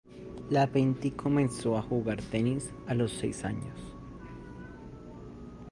[0.49, 3.77] Lapentti comenzó a jugar tenis a los seis años.